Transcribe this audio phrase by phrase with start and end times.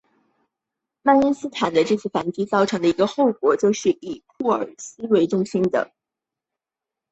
[1.03, 5.91] 曼施坦因的这次反击造成的一个后果就是以库尔斯克为中心的突出部的形成。